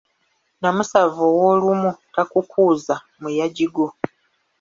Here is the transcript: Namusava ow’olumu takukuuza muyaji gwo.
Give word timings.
Namusava 0.61 1.21
ow’olumu 1.31 1.91
takukuuza 2.13 2.95
muyaji 3.21 3.65
gwo. 3.73 3.87